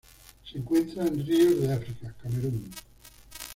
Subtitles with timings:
[0.49, 2.71] Se encuentran en ríos de África: Camerún.